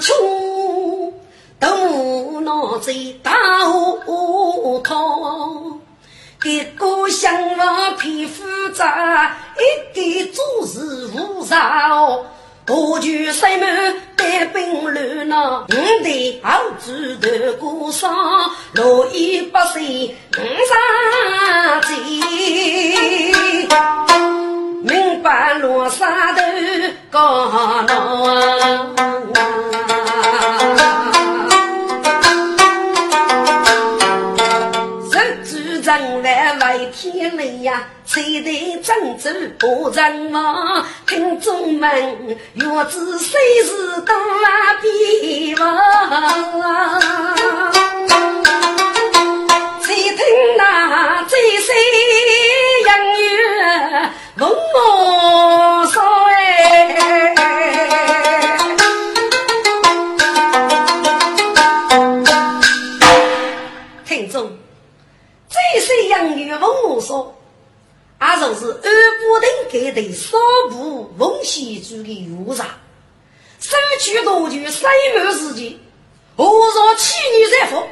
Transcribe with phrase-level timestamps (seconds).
[0.00, 1.14] 出，
[1.58, 3.32] 都拿在大
[3.64, 5.80] 河头。
[6.44, 8.42] 一个相貌皮肤
[8.74, 12.24] 杂，一点做事无少。
[12.68, 18.12] 我就塞满带兵乱呐，五代好子头过上，
[18.72, 21.94] 六一八岁五杀贼，
[25.22, 26.42] 白罗沙头
[27.08, 27.48] 高
[35.12, 40.84] 人主张来为天雷呀，谁得郑州不人亡？
[41.06, 44.14] 听众们，若知谁是多
[44.80, 45.78] 比王？
[49.82, 50.18] 谁听
[50.56, 51.72] 那这些
[52.86, 57.34] 洋乐问我说哎？
[64.06, 64.50] 听众。
[65.48, 67.36] 这些洋语问我说，
[68.18, 70.38] 阿就是二不等给的少
[70.70, 72.64] 部文献主的유사
[73.60, 75.78] 收取多具塞满时间，
[76.36, 77.82] 何若妻女在夫，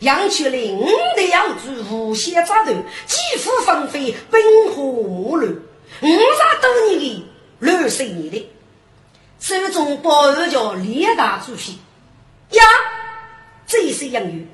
[0.00, 2.72] 养出来五的养猪无限扎头，
[3.06, 4.42] 几乎芳菲，奔
[4.74, 5.56] 火马乱，
[6.00, 7.26] 五十多年的
[7.58, 8.50] 六十年的，
[9.40, 11.78] 手中包着叫列大主席
[12.50, 12.62] 呀，
[13.66, 14.46] 这些洋语。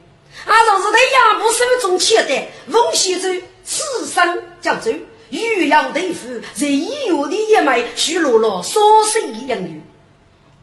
[0.47, 3.29] 俺就是在亚布手中签的文献州
[3.65, 4.93] 此生江州
[5.31, 9.81] 御阳对付在医院的一枚许落了所剩的洋语，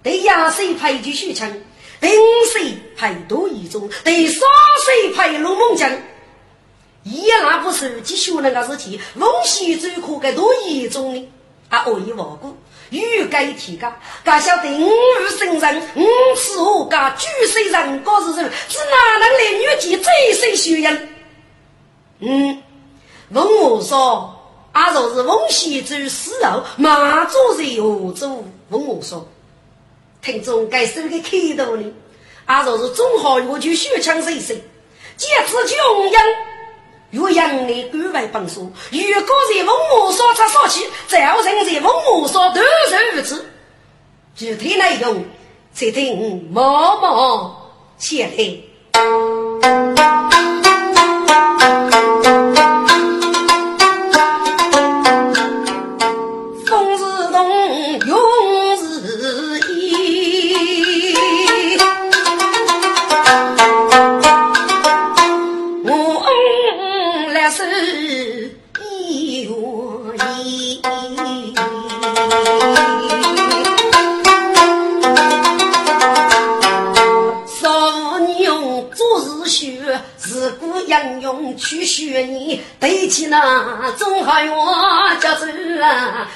[0.04, 1.50] 对亚水派就许强，
[2.00, 4.42] 对五水派多一中，对三
[4.84, 5.90] 水派龙猛将。
[7.04, 11.30] 一那不是继续那个事情，文献州可该多一种呢？
[11.70, 12.56] 啊，我一望过。
[12.90, 13.90] 欲盖提高，
[14.22, 20.98] 敢晓得五日生人，五次何家举世人，高是人，是哪能来女妓最生修养？
[22.20, 22.62] 嗯，
[23.30, 24.36] 问我说，
[24.74, 28.46] 俺就是问西周死后，马祖是何主？
[28.68, 29.26] 问我说，
[30.22, 31.94] 听众该是个开头呢？
[32.46, 34.62] 俺就是中华我就血枪谁谁，
[35.16, 36.24] 借此穷养。
[37.12, 43.46] 岳阳的官位本书，如果在文武所出所去，只要人在文武所都是如此。
[44.34, 45.24] 具体内容，
[45.74, 46.62] 且听某
[47.02, 47.54] 某
[47.98, 50.31] 写来。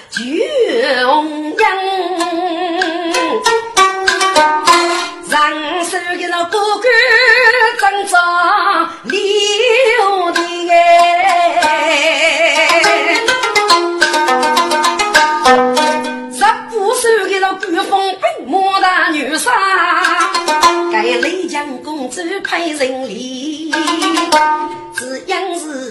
[0.10, 1.60] 穷人。
[5.27, 5.51] 让
[5.83, 6.88] 手给那哥哥
[7.80, 10.39] 挣扎留的
[10.69, 10.80] 哎，
[16.31, 16.39] 十
[16.77, 19.51] 五岁给那官风兵莫大女杀，
[20.92, 23.74] 该雷江公主派人礼，
[24.95, 25.84] 只因是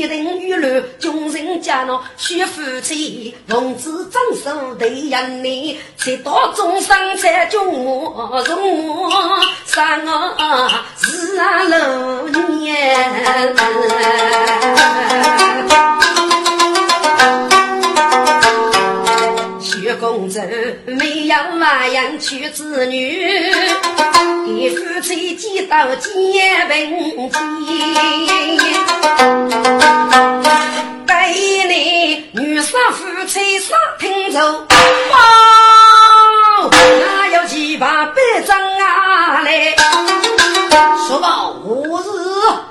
[0.00, 9.10] 一定舆论，众人家那许夫妻，奉旨长寿对人你，直到终生才君我容我
[9.66, 12.80] 三啊是啊老年。
[20.30, 20.50] 薛公
[20.86, 23.26] 主没有娃养娶子女，
[24.46, 26.10] 给夫妻几道结
[26.68, 27.34] 婚期。
[31.04, 34.38] 百年女杀夫妻杀听奏，
[35.10, 35.18] 哇，
[36.70, 38.14] 哪有几把百
[38.46, 39.74] 丈啊来？
[41.08, 42.08] 说吧，我是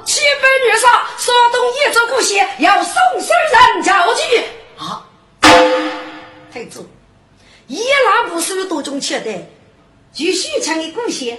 [0.05, 4.43] 七百女杀，说动一州故县，要送生人教去
[4.77, 5.03] 啊。
[6.51, 6.85] 太子，
[7.69, 9.31] 一拉不收手中吃的，
[10.11, 11.37] 据许昌的故乡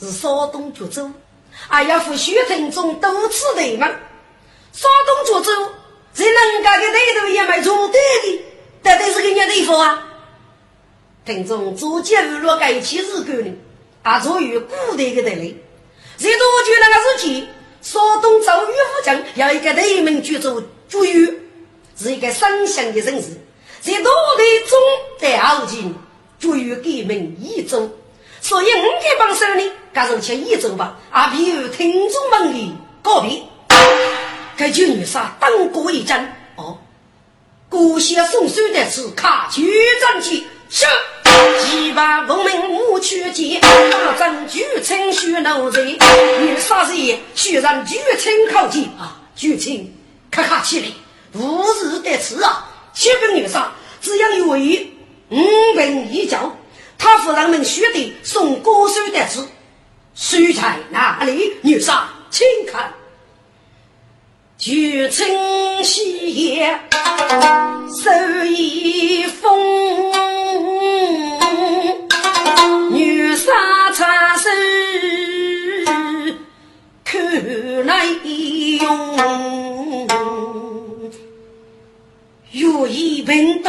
[0.00, 1.08] 是山东衢州，
[1.52, 3.88] 还要赴许城中多次对门。
[4.72, 5.72] 山东衢州
[6.12, 8.44] 在人家的内头也没做对的，
[8.82, 10.08] 到底是个咩地方啊？
[11.24, 13.54] 听众逐渐娱乐改起日干呢，
[14.02, 15.62] 还属于古代的地理。
[16.16, 17.48] 在多久那个时期，
[17.80, 21.40] 山东周玉府城有一个内门居住朱玉，
[21.96, 23.38] 是一个省乡的人士。
[23.82, 24.78] 在多代中
[25.18, 25.92] 在后期，
[26.38, 27.90] 朱玉改名益州，
[28.40, 33.42] 所以我这帮手呢，加入去益州吧，啊，比如听众们的告别。
[34.56, 36.78] 该就女杀当过一战哦，
[37.68, 39.68] 古先送书的是卡举
[40.00, 40.86] 战旗，是。
[41.64, 45.98] 几把文明武曲剑，大战巨青血怒贼，
[46.40, 47.20] 女杀谁？
[47.34, 49.18] 血染巨青靠近啊！
[49.34, 49.92] 巨青
[50.30, 50.86] 咔咔起来，
[51.32, 52.68] 无日得此啊！
[52.94, 54.92] 七分女杀，只要有一
[55.30, 55.36] 五
[55.74, 56.54] 分一交，
[56.98, 59.48] 他夫人们学的送歌手的词，
[60.14, 61.54] 书在哪里？
[61.62, 62.92] 女杀，请看。
[64.58, 70.12] 巨青夕夜，手一封。
[72.92, 73.50] 女杀
[73.94, 74.50] 插手，
[77.04, 79.71] 看来用。
[82.72, 83.68] 若意平度，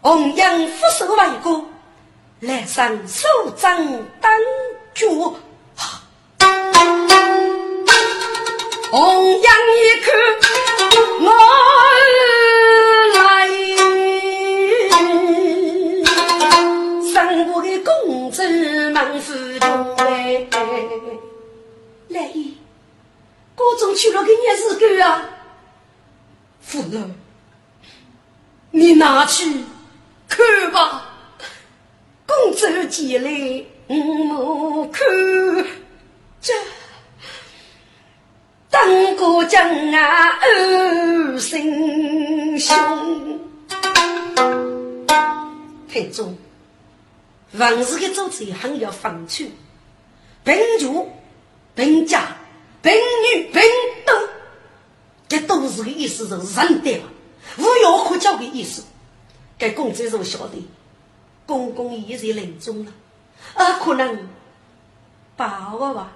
[0.00, 1.64] 红颜俯首为歌，
[2.40, 3.78] 来生手掌
[4.20, 4.32] 当
[4.92, 5.06] 脚。
[8.90, 9.44] 红颜一
[10.02, 10.10] 看，
[11.20, 11.30] 我。
[22.08, 22.58] 来意，
[23.54, 25.30] 各种去了个也是狗啊！
[26.60, 27.14] 夫人，
[28.70, 29.44] 你拿去
[30.28, 31.06] 看吧。
[32.26, 35.04] 公主进来，我看
[36.40, 36.54] 这
[38.70, 43.40] 当过将啊，二心胸。
[45.92, 46.38] 太宗，
[47.54, 49.50] 王氏的主子很有风趣。
[50.44, 51.10] 平主、
[51.74, 52.36] 平家、
[52.80, 53.60] 平女、平
[54.06, 54.12] 斗，
[55.28, 57.02] 这都是个意思，是人对了，
[57.58, 58.84] 无药可救的意思。
[59.58, 60.66] 该公子是晓得，
[61.46, 62.92] 公公已在临终了，
[63.54, 64.28] 而可能
[65.36, 66.12] 把握吧。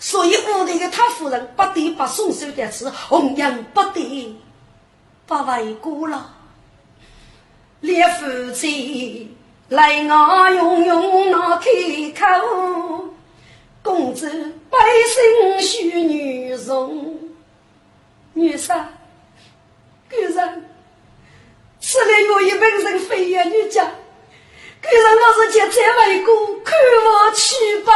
[0.00, 4.36] 所以屋里的他夫人不得把送手的是，红颜不得
[5.26, 6.34] 把外过了，
[7.80, 9.34] 连夫妻
[9.68, 11.70] 来我用用那开
[12.14, 13.08] 口。
[13.82, 14.28] 公子
[14.68, 17.18] 百姓许女容，
[18.34, 18.90] 女杀，
[20.08, 20.64] 个人
[21.80, 26.74] 此来我一本人飞呀女家，个人我是见在外公，看
[27.04, 27.92] 我去吧。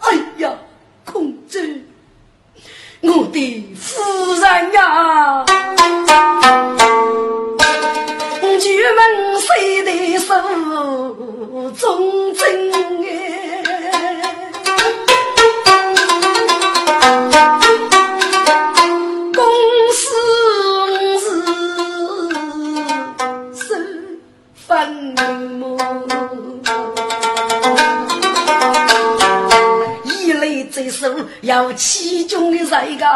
[0.00, 0.52] 哎呀，
[1.04, 1.80] 公子，
[3.00, 5.44] 我的夫人呀，
[8.60, 10.34] 举门谁的手
[11.72, 12.72] 中针
[13.06, 13.63] 哎。
[31.42, 33.06] 要其中的这个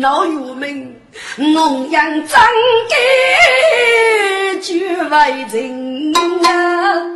[0.00, 0.94] 老友们，
[1.36, 2.42] 龙阳张
[2.88, 6.12] 给绝为人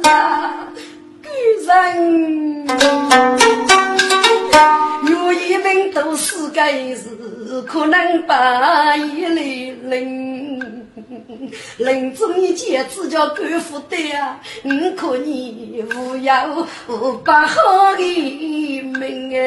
[0.02, 0.68] 啊，
[1.22, 1.28] 个
[1.66, 2.66] 人，
[5.08, 7.08] 有一门都是该是
[7.66, 10.79] 可能把一类人。
[11.78, 14.40] 林中一见，只叫官府的啊！
[14.62, 16.32] 你可你无有
[16.86, 19.42] 不好的命啊！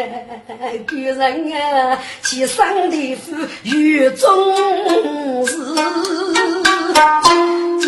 [0.86, 5.56] 个人啊，其生的福有终事。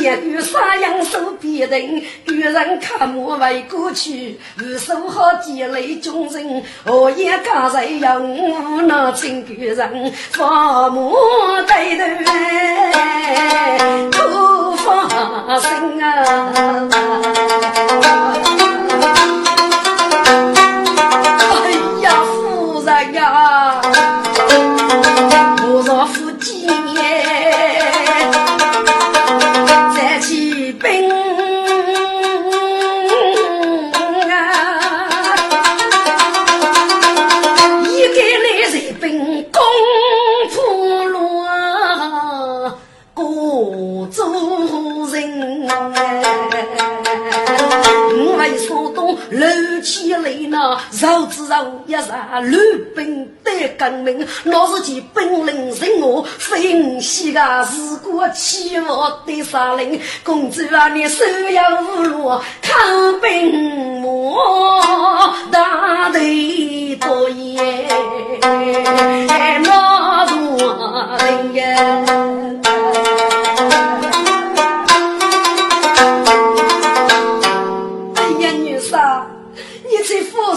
[0.05, 10.43] 见于沙样手别人，个人看我为过去，无数好积累军人，我也家人要我那亲个人，父
[10.91, 11.15] 母
[11.65, 12.05] 对头。
[14.12, 15.09] 不放
[15.59, 16.12] 心啊！
[51.47, 52.57] 上一杀吕
[52.95, 58.87] 兵得革命，那是其本领人我非西个是过欺负
[59.25, 59.99] 的杀人。
[60.23, 62.29] 公主啊，你手要无路
[62.61, 64.35] 抗兵魔，
[65.51, 66.19] 大头
[66.99, 67.87] 多言
[69.63, 71.65] 那多人呀。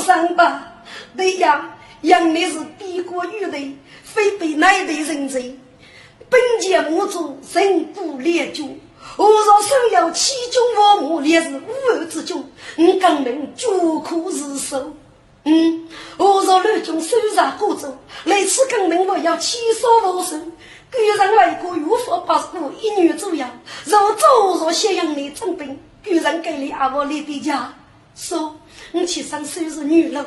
[0.04, 0.67] 上吧，
[1.18, 3.58] 对呀，养的是帝国女的，
[4.04, 5.58] 非被哪的人贼。
[6.30, 8.62] 本节母主人不列举，
[9.16, 12.44] 我若手要七军万母，也是无二之军。
[12.76, 13.66] 你根本绝
[14.04, 14.94] 可自首。
[15.42, 20.36] 嗯，我若乱军手杀过州，来此根本我要起杀无数。
[20.88, 23.44] 个人来过无法把过一女左右，
[23.86, 24.24] 若走
[24.60, 27.74] 若咸阳的征兵，个人给你阿婆立的家
[28.14, 28.54] 说。
[28.92, 30.24] 你去上虽是女人，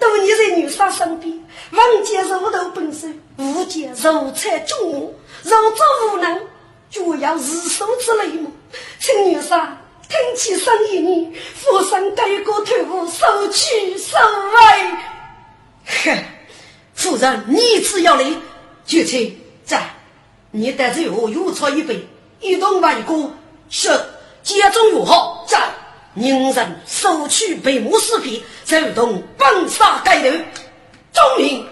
[0.00, 1.38] 都你在女杀身边，
[1.72, 5.14] 王见肉头本身，误见肉菜中我，
[5.44, 6.40] 肉做无能，
[6.88, 8.50] 就要日收之类么？
[8.98, 9.78] 请女杀
[10.08, 12.74] 听起声音，你俯身改过头，
[13.06, 14.90] 收取收尾。
[15.84, 16.24] 哼，
[16.94, 18.24] 夫人，你只要来，
[18.86, 19.94] 就请在，
[20.50, 22.08] 你带着我又错一杯，
[22.40, 23.30] 一同外过，
[23.68, 23.88] 是
[24.42, 25.44] 接中如何？
[25.46, 25.58] 在。
[26.14, 30.44] 宁人收取北母尸皮，走动奔杀街
[31.12, 31.64] 头，中平。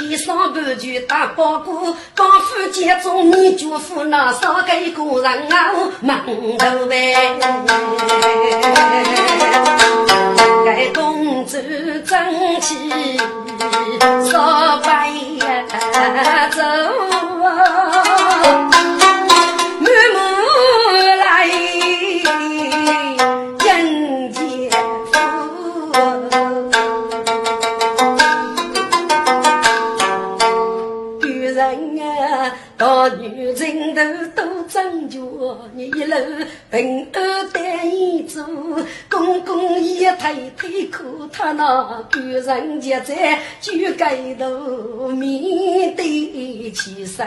[0.00, 6.24] 一上半句大包谷，刚夫见中你就夫那少给个人啊，忙
[6.58, 7.14] 头喂。
[10.64, 11.56] 该公主
[12.06, 13.18] 争气，
[14.30, 15.10] 少白
[16.50, 16.62] 走。
[35.08, 36.14] 都争着，你一路
[36.70, 38.44] 平安带一走，
[39.10, 47.26] 公公也太太苦，他那个人家在就该头面对起身，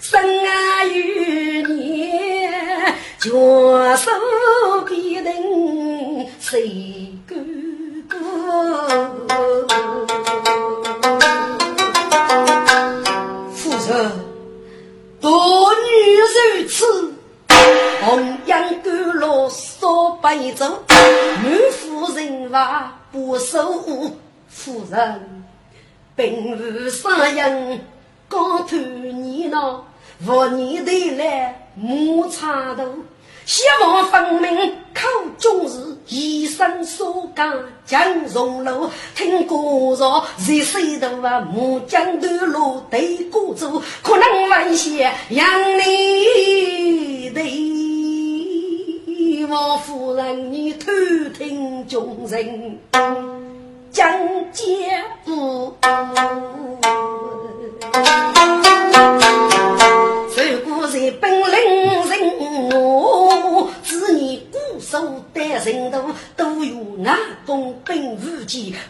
[0.00, 3.30] 生啊有年，脚
[3.96, 4.10] 手
[4.86, 7.34] 必定谁哥
[8.08, 8.16] 哥。
[13.52, 14.25] 夫人。
[15.26, 17.12] 多女如此，
[18.04, 23.82] 红颜甘露少白昼，满夫人话不守。
[24.48, 25.44] 夫人
[26.14, 27.80] 并无三人，
[28.28, 29.82] 高头你那
[30.24, 32.84] 无你的来木插头。
[33.46, 37.54] 希望分明口中是一生所讲
[37.86, 39.54] 江荣路，听歌
[39.96, 45.48] 说热水头啊，木匠的路对歌走，可能问些杨
[45.78, 47.40] 丽的
[49.48, 50.90] 王夫人，你偷
[51.38, 52.80] 听众人
[53.92, 54.12] 讲
[54.52, 55.72] 解不？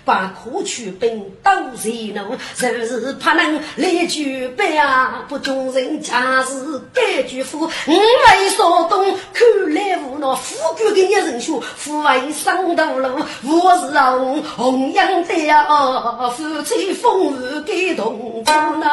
[0.05, 2.37] 把可取兵都惹怒。
[2.59, 7.61] 若是怕能来举兵啊，不中人家是该举夫。
[7.61, 13.09] 五位少东看来无那富贵的一人兄，富为上大路，
[13.45, 15.65] 我是红红阳的呀，
[16.37, 18.87] 夫妻风雨感动不能。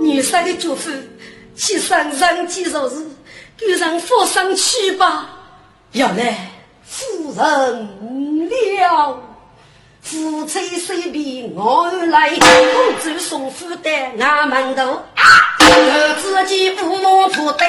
[0.00, 0.90] 女婿的祝福，
[1.56, 3.06] 去山上几日日，
[3.68, 5.28] 赶上佛上去吧。
[5.92, 6.50] 要来
[6.82, 9.22] 夫人了，
[10.02, 17.66] 夫妻随便我来，公主送福到俺门头，儿自己父母不等，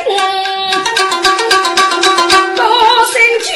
[2.56, 2.64] 高
[3.06, 3.52] 声叫。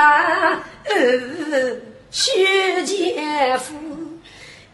[0.00, 0.06] 个
[0.94, 1.76] 无奈，
[2.10, 3.74] 薛姐夫，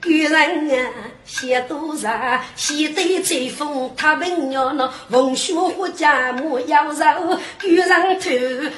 [0.05, 0.89] 女人啊，
[1.25, 2.09] 写多少？
[2.55, 7.89] 写对吹风，他问要那文学或家母要肉，女人
[8.21, 8.31] 头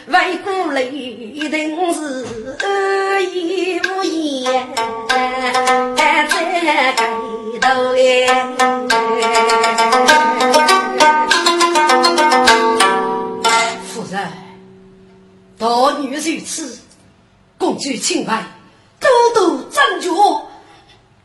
[0.07, 2.01] 外过来，一定是
[2.65, 4.69] 恶意无言
[5.97, 6.95] 在开
[7.61, 8.27] 头哎。
[15.59, 15.67] 大
[15.99, 16.79] 女如此，
[17.59, 18.45] 公主清白，
[19.01, 20.41] 多多斟酌。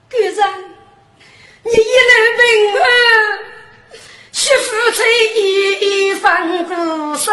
[0.09, 0.33] 夫人，
[1.63, 2.43] 你一路平
[2.81, 2.83] 安，
[4.31, 4.65] 媳妇
[4.98, 5.00] 在
[5.85, 6.72] 一方孤
[7.15, 7.31] 身，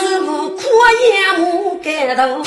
[0.24, 0.62] 母苦
[1.02, 1.06] 言
[1.42, 1.44] 无
[1.86, 2.42] 盖头，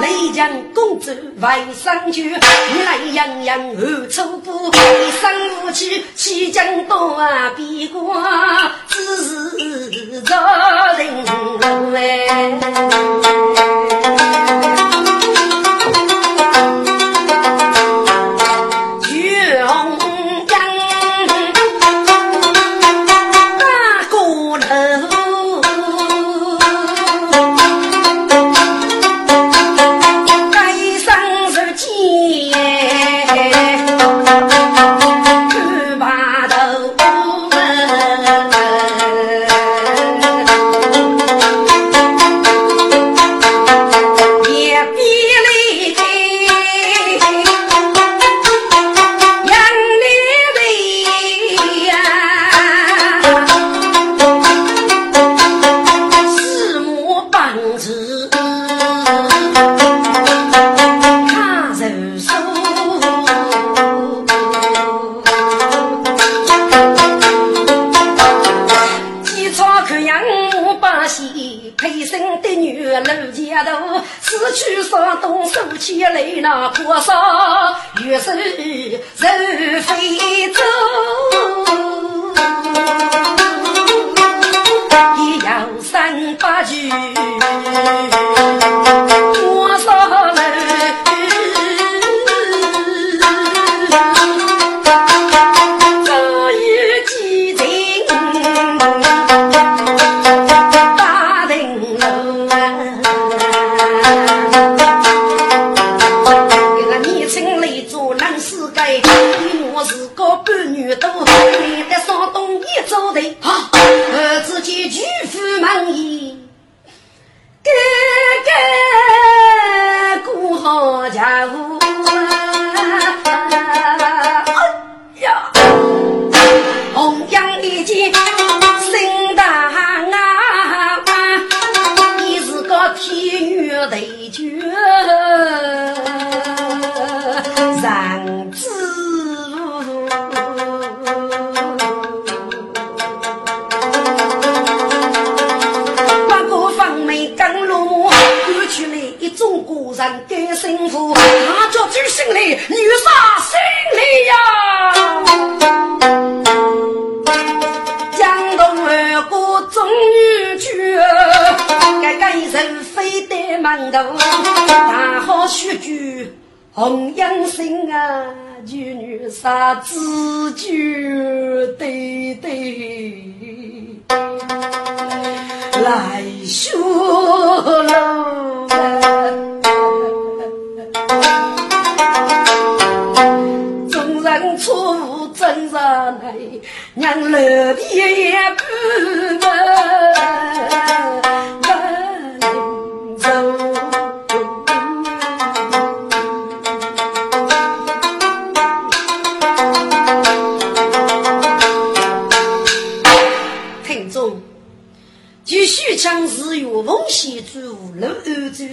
[0.00, 8.20] 雷将公主外上去，你来洋洋后出步，一身武器西江多啊，比过
[8.88, 10.34] 只是造
[10.96, 11.24] 人
[11.94, 13.95] 哎。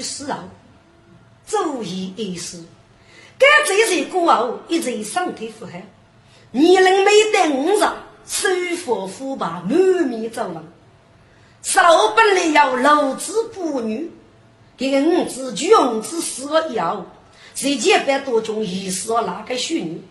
[0.03, 0.39] 死后，
[1.47, 2.61] 足以一时。
[3.39, 5.87] 该这些过后，一直上天福海，
[6.51, 7.85] 年龄没得五十，
[8.27, 9.73] 手扶虎把满
[10.07, 10.63] 面走廊。
[11.63, 14.11] 十六本来要六子不女，
[14.77, 17.05] 给五子穷子死了以后，
[17.55, 20.01] 谁千百多种遗失了哪个妇女？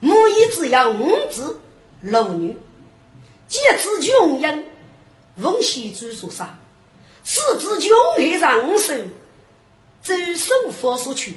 [0.00, 1.60] 母一只要五子
[2.00, 2.56] 六女，
[3.48, 4.64] 皆子穷人。
[5.36, 6.56] 奉献主所杀，
[7.26, 8.92] 四子穷黑上手，
[10.02, 11.32] 走手佛所取；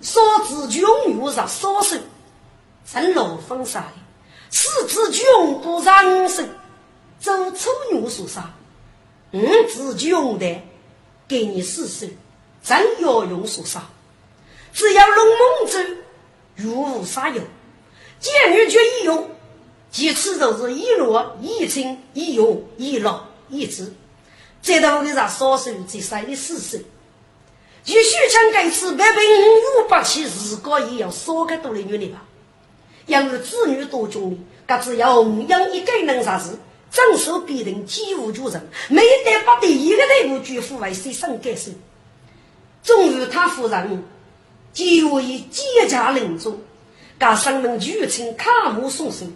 [0.00, 1.96] 少子穷又上少手，
[2.86, 3.96] 成罗封杀的；
[4.50, 6.44] 四子穷不上手，
[7.18, 8.42] 走丑牛所杀；
[9.32, 10.62] 五子穷的
[11.26, 12.06] 给你四手，
[12.62, 13.80] 张耀勇所杀；
[14.72, 15.78] 只要龙梦走
[16.54, 17.42] 如无杀有，
[18.20, 19.28] 见女绝一用，
[19.90, 23.92] 其次就是一落一清一勇一老一知。
[24.62, 26.78] 再到给他少手这三的四手，
[27.82, 32.22] 就许强该次百分五百起，自个也要少个多的女的吧。
[33.06, 36.58] 养育子女多重的，各自要弘扬一个能啥事，
[36.90, 41.70] 长寿必定几无绝人，没得把第一个队伍举夫为谁上改手。
[42.82, 44.04] 终于他夫人，
[44.72, 46.60] 几乎以结家临终，
[47.18, 49.32] 噶上门举亲卡木送送，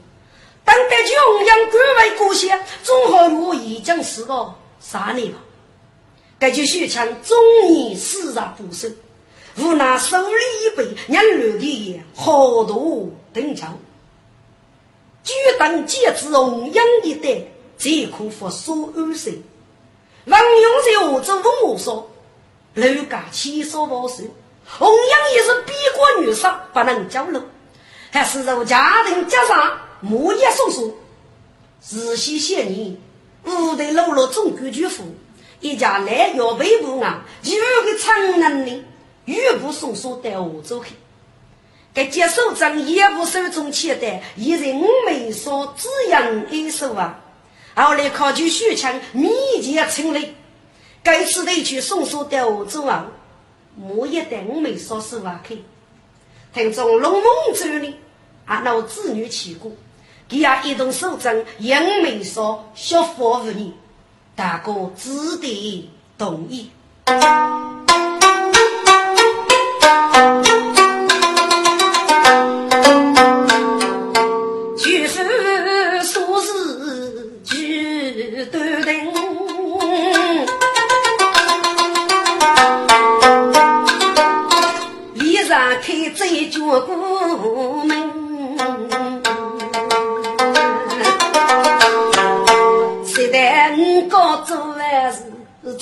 [0.65, 4.55] 当得穷养官为国相，总好如意将是个
[4.87, 5.39] 啥年吧？
[6.39, 7.37] 该就许强中
[7.71, 8.95] 年死而不生，
[9.57, 10.35] 无奈手里
[10.67, 13.79] 一杯娘留的好多等长，
[15.23, 17.47] 举当戒指弘扬一代，
[17.79, 19.33] 最可服所有生。
[20.27, 22.11] 王永在欧洲问我说。
[22.75, 24.25] 楼家七所保守，
[24.67, 27.41] 弘扬也是逼过女杀，不能交流，
[28.11, 30.99] 还是由家庭加上木叶叔叔。
[31.89, 32.99] 日西县里
[33.47, 35.05] 五代老老总管举夫，
[35.61, 37.53] 一家来要北部啊，有
[37.85, 38.85] 个长男的，
[39.25, 40.95] 玉不送书带我走去。
[41.93, 47.21] 该接手长也不手中切的，一人没说只养一手啊。
[47.75, 49.31] 后来考取许强密
[49.63, 50.35] 切成立。
[51.03, 53.07] 该次得去送书到欧洲啊，
[53.77, 55.63] 莫一带我没说实话去。
[56.55, 57.97] 听从龙凤州里，
[58.47, 59.71] 俺老子女去过，
[60.35, 63.73] 给俺一动手掌，ยัง没说小服务你，
[64.35, 66.71] 大哥只得同意。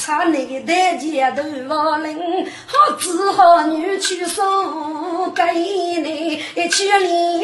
[0.05, 2.19] 差那个大姐头发灵，
[2.67, 7.41] 好子好女去送给你，去里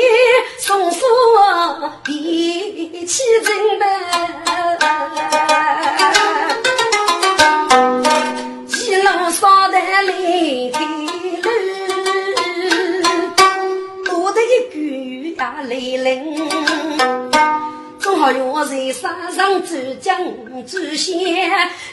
[0.58, 0.98] 送书
[2.02, 3.86] 比起真白，
[18.18, 20.18] 好我在山上走江
[20.66, 21.16] 走险，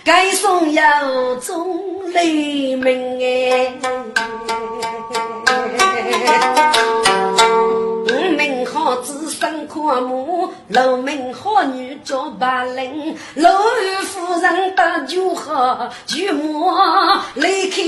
[0.03, 3.71] 该送有种雷鸣哎。
[8.07, 16.71] 五名好子生阔母，六名好女叫八零，六位夫人打酒喝，举目
[17.35, 17.85] 来看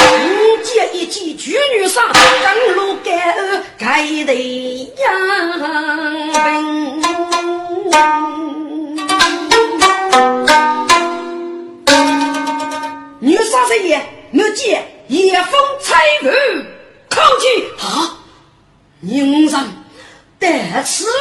[0.63, 2.11] 姐一骑巨女上，
[2.43, 5.11] 刚路盖儿盖得扬
[13.19, 13.99] 女杀神爷，
[14.33, 16.27] 我见夜风彩雾，
[17.09, 18.19] 靠近啊！
[19.01, 19.59] 宁人，
[20.37, 21.13] 但此不是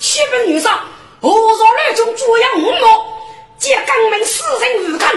[0.00, 0.80] 七本女杀，
[1.20, 3.15] 何若那种猪样五毛？
[3.66, 5.12] 借刚门死人无干，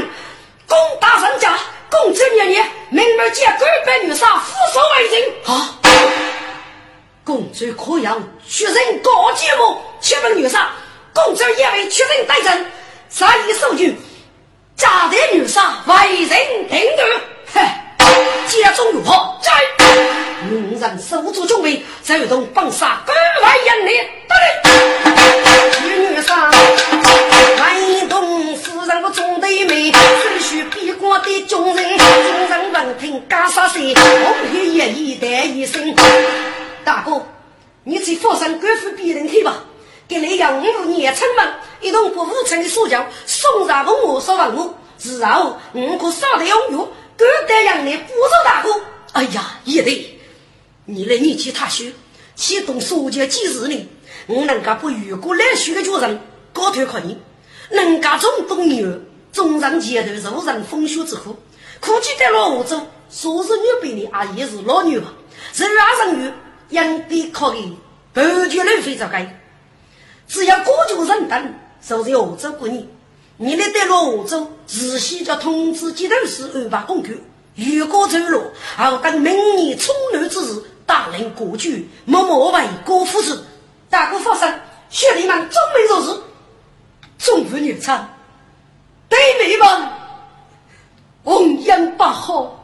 [0.67, 1.53] 攻打人家，
[1.87, 5.79] 公子爷爷，明日借官本女杀，俯首为人啊！
[7.23, 10.71] 公子可要确认高阶目，七本女杀，
[11.13, 12.71] 公子也为确认待人，
[13.11, 13.95] 杀一数据。
[14.75, 17.05] 家的女杀为人定夺，
[17.53, 17.61] 嘿，
[18.47, 19.51] 家中有何在？
[20.49, 23.97] 女人守住中位，走动放杀，格外严厉。
[24.27, 24.35] 得
[25.83, 26.49] 令，女杀
[27.59, 35.93] 外动夫人的中对妹，只需闭关的众人，众人闻听嘎杀声，红黑夜一带一声。
[36.85, 37.21] 大哥，
[37.83, 39.63] 你去佛山官府别人去吧。
[40.07, 41.47] 给那样五年成们
[41.81, 46.59] 一同过五层的书教，送上文武说文武，日后五可少的拥
[47.19, 48.69] 有，各得让你不受大哥。
[49.11, 50.19] 哎呀，也对，
[50.85, 51.83] 你的年纪太小，
[52.35, 53.87] 启动书教几十年，
[54.27, 56.19] 我能够不遇过来学的主人，
[56.53, 57.17] 高头可以，
[57.71, 58.99] 能够中东牛，
[59.33, 61.35] 中上前头受人风雪之苦，
[61.79, 62.79] 估计在老湖州，
[63.09, 65.13] 说是女辈的阿姨是老女吧，
[65.53, 66.31] 是二人女，
[66.69, 67.75] 养的可以，
[68.13, 69.41] 不就能飞着该。
[70.27, 71.53] 只要各族人等，
[71.85, 72.87] 就是欧洲过年。
[73.41, 77.23] 你来得了欧洲，自先叫通知街头市安排公局。
[77.55, 78.43] 如果走路，
[78.75, 83.45] 好等明年春暖之日，大人过去，默默为国夫子。
[83.89, 84.45] 大哥放心，
[84.89, 86.21] 兄弟们准备做事，
[87.17, 88.13] 中午女餐，
[89.07, 89.87] 对妹们，
[91.23, 92.61] 红颜八好，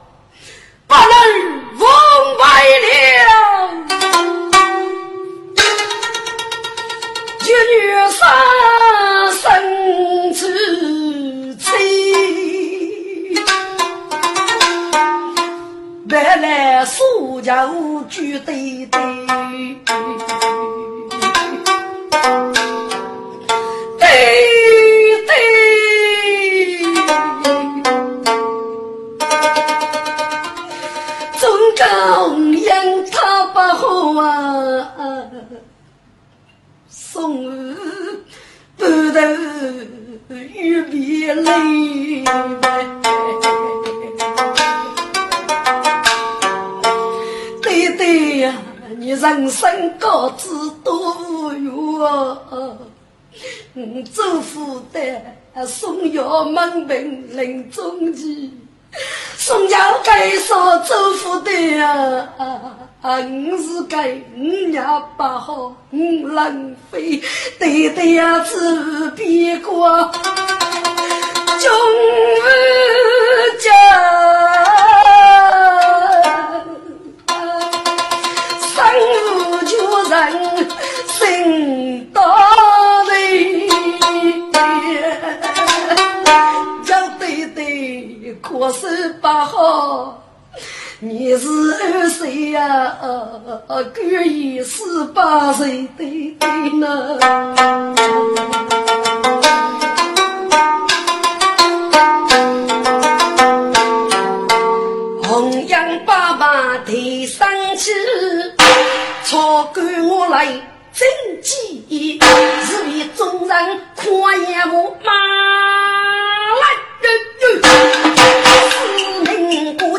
[0.88, 1.90] 不能枉
[2.38, 3.86] 败了。
[7.40, 8.26] 绝女杀
[16.08, 19.02] 白来苏家无惧对对，
[23.98, 24.06] 对
[25.26, 25.34] 对，
[31.40, 31.86] 总讲
[32.62, 34.24] 养他不好啊。
[36.88, 37.76] 送儿
[38.78, 39.38] 不得
[40.54, 42.24] 欲别泪，
[49.20, 50.48] 人生高知
[50.84, 51.72] 多无缘
[52.50, 52.78] 啊！
[54.14, 58.54] 祖父的送药门病临终期，
[59.38, 62.30] 送药该说祖父的呀。
[62.38, 63.18] 啊！
[63.18, 67.22] 我是该五娘八好，五浪费，
[67.60, 70.12] 对对呀，只别过
[71.60, 72.42] 中午
[73.60, 73.72] 家，
[82.16, 83.68] 大累，
[86.88, 90.24] 要对对，可是不好。
[91.00, 91.48] 你是
[91.84, 92.96] 二岁呀，
[93.68, 97.20] 哥已十八岁，对对呢。
[105.22, 107.92] 红阳爸爸提上去，
[109.26, 110.48] 草根我来
[110.96, 112.20] 真急，
[112.66, 115.12] 是为众人夸眼目马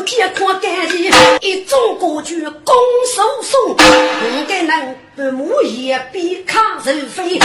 [0.07, 2.73] 铁矿干地，一种歌剧拱
[3.13, 3.75] 手送，
[4.37, 7.31] 应该能不木也比卡人飞。
[7.31, 7.39] 以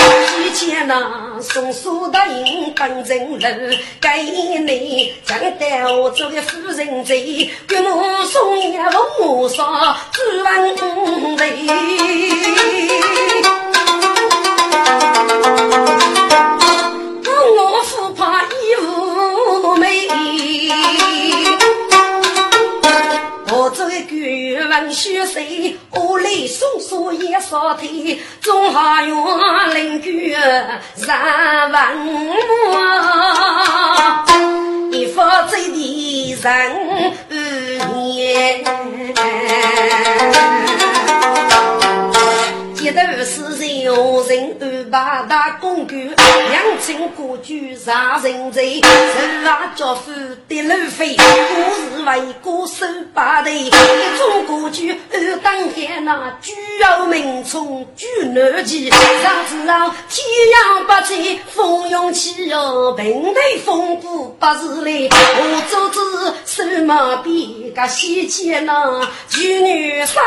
[0.55, 8.95] 前那送书的人本人路，该你将带我做的夫人贼，给我送一封
[9.27, 10.77] 我说只问
[11.39, 11.67] 泪。
[24.93, 25.77] 须谁？
[25.91, 28.19] 我来送书也少听。
[28.41, 29.15] 中华园
[29.75, 30.81] 邻居人
[31.73, 32.15] 文墨，
[34.91, 36.35] 一副嘴的
[37.29, 38.65] 人烟。
[42.93, 46.11] 街头是人有人安排大公举，
[46.51, 50.13] 两亲过举杀人贼，十万教夫
[50.47, 58.99] 的路费，我是为国守八队，一种过举二当天那举有名从举南极，上
[59.49, 69.01] 知道天阳八千，风涌起哟，平地风骨八十里，我做子手马鞭个西迁那
[69.31, 70.23] 举女三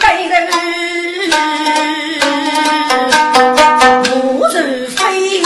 [0.00, 0.48] 给人。
[4.12, 5.42] 无人飞，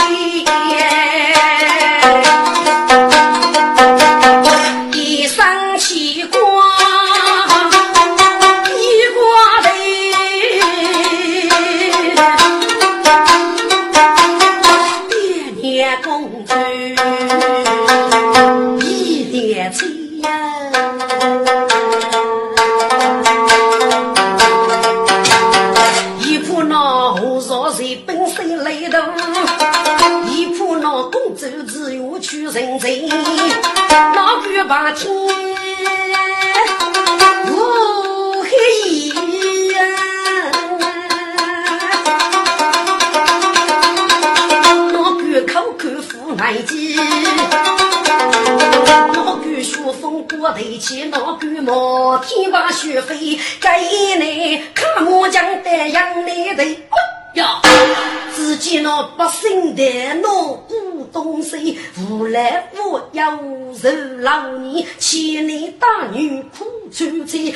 [59.75, 59.83] 百姓的
[60.21, 60.89] 那股。
[61.11, 67.49] 东西无来无忧受老年，千里大女苦出车，哎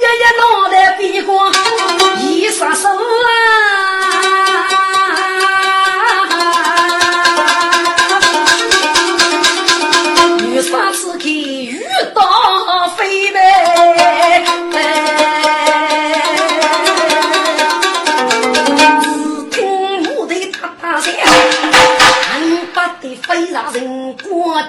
[0.00, 1.52] 呀呀脑袋别光
[2.20, 3.00] 一撒手啊！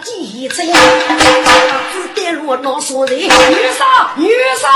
[0.01, 3.27] 几层，子跌落老熟人，女
[3.77, 4.29] 杀女
[4.59, 4.69] 杀，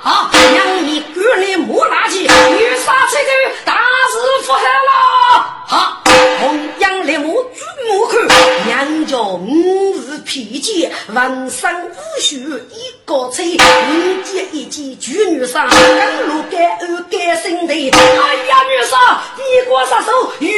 [0.00, 3.24] 好，让你赶来莫拉去，女杀出去，
[3.64, 4.90] 大事不好了，
[5.66, 6.02] 好，
[6.40, 7.32] 红杨烈马追
[7.88, 13.58] 马看，娘家五日披肩，浑身无须一个吹，一
[14.24, 20.52] 见一见举女杀，刚路该二该身的，哎呀女杀，一国杀手与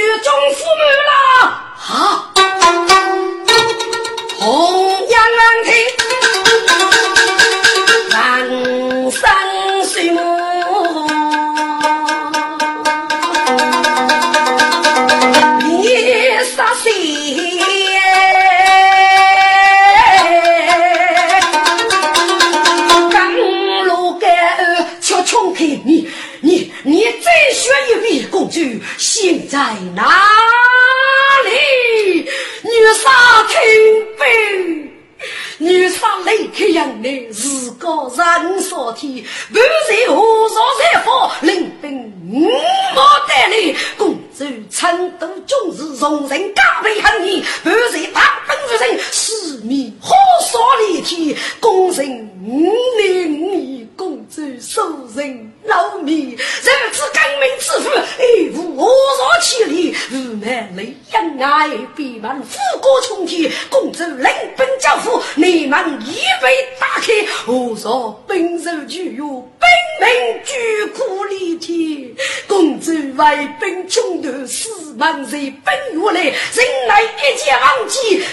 [73.87, 78.25] 为兵穷途，四门在奔月来，人来一见忘记。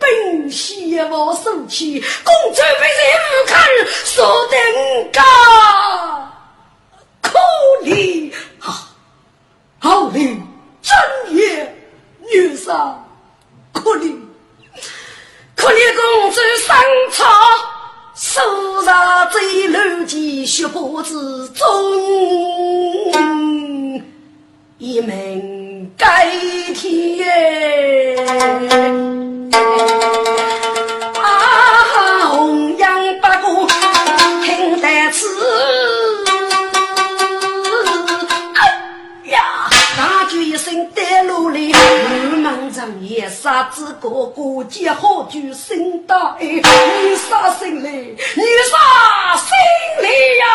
[0.00, 3.68] 本希望收起，公主被人误看，
[4.04, 4.56] 说得
[5.10, 5.20] 个
[7.20, 7.36] 可
[7.82, 8.88] 怜啊！
[9.80, 10.40] 好令
[10.80, 11.76] 真也
[12.32, 13.04] 女杀，
[13.72, 14.16] 可怜
[15.56, 16.76] 可怜公主生
[17.10, 17.26] 草，
[18.14, 21.66] 手上最流几血波之中，
[24.80, 26.28] 一门改
[26.72, 27.26] 天。
[31.20, 31.26] 啊，
[32.30, 33.66] 红阳八哥
[34.44, 35.26] 听得此，
[38.54, 46.62] 哎呀，大叫一声带路里，满忙长夜杀子哥哥接好酒声大爱，女
[47.28, 49.48] 杀心里，女杀心
[50.04, 50.08] 里
[50.38, 50.46] 呀。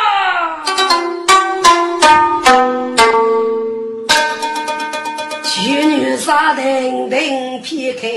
[8.03, 8.09] 开，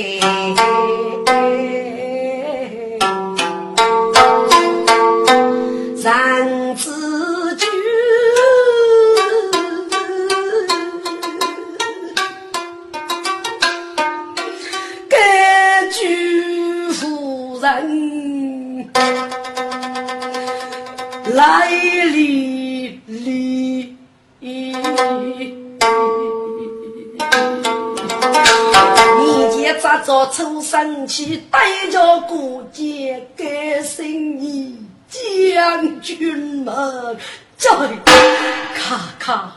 [31.04, 34.06] 去，带着过节给生
[34.40, 34.78] 意，
[35.10, 37.16] 将军们
[37.56, 37.68] 在
[38.76, 39.50] 咔咔，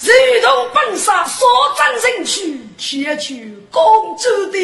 [0.00, 0.10] 如
[0.42, 1.46] 同奔杀所
[1.78, 3.82] 战人去，切去公
[4.16, 4.58] 主的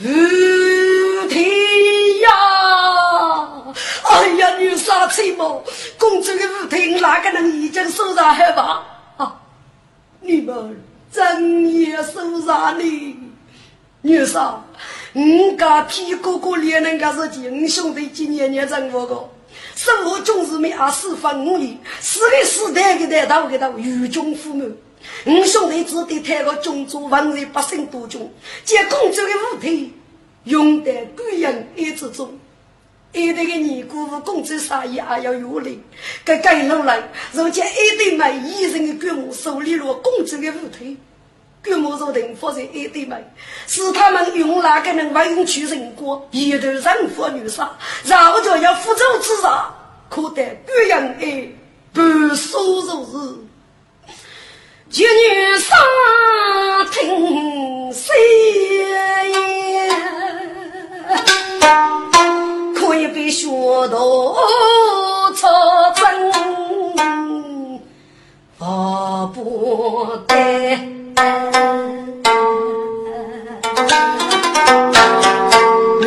[0.00, 2.28] 五天呀！
[4.04, 5.62] 哎呀，女杀妻母，
[5.98, 8.82] 公主的舞台哪个能已经收上害怕？
[9.18, 9.40] 啊，
[10.20, 13.16] 你们真也收上呢？
[14.06, 14.64] 女杀，
[15.14, 19.34] 你家皮哥哥连人家是英雄的几年年征服过，
[19.74, 24.70] 生活总是没二十分五里，死的死，代的代，到给到与众父母。
[25.24, 28.32] 五兄弟只得抬个种族，万人百姓多穷，
[28.64, 29.90] 见公主的舞台，
[30.44, 32.38] 用得贵人一之中。
[33.12, 35.80] 一对个尼姑和公主杀也还要有力，
[36.24, 37.02] 该赶路来，
[37.32, 40.94] 如今一对妹一人的规模手里落公主的舞台，
[41.66, 43.22] 规模若定发在一对门，
[43.66, 47.68] 是他们用哪个人委屈人过，一头人妇女杀，
[48.04, 49.68] 然后就要复仇自杀，
[50.08, 51.54] 可得贵人的，
[51.92, 52.00] 不
[52.34, 53.34] 收如日。
[54.88, 55.74] 绝女杀
[56.92, 58.14] 听谁
[62.74, 63.48] 可以被学
[63.88, 63.98] 到
[65.34, 65.50] 错
[65.96, 66.32] 真，
[68.58, 70.95] 我不得。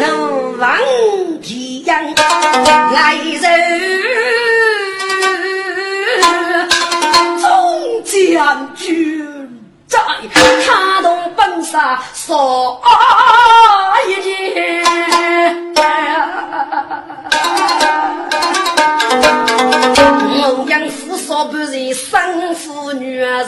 [0.02, 2.16] 我望天
[2.94, 3.50] 来人。
[8.40, 10.00] 将军在
[10.66, 12.34] 他东本杀杀